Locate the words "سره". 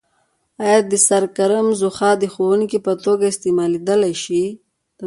1.07-1.27